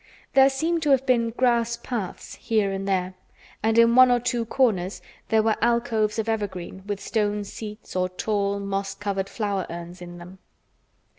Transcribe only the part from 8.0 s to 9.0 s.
tall moss